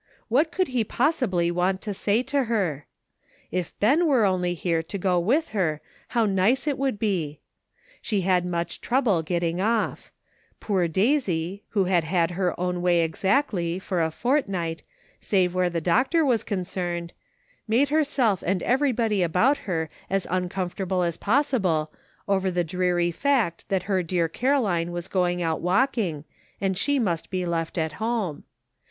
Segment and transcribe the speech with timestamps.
[0.29, 2.87] What could he possibly want to say to her!
[3.51, 7.39] If Ben were only here to go with her how nice it would be!
[8.01, 10.11] She had much trouble getting off;
[10.59, 14.81] poor Daisy, who had had her own way exactly, for a fortnight,
[15.19, 17.13] save where the doctor was concerned,
[17.67, 21.93] made herself and everybody about her as un comfortable as possible,
[22.27, 26.25] over the dreary fact that her dear Caroline was going out walking,
[26.59, 28.43] and she must be left at home.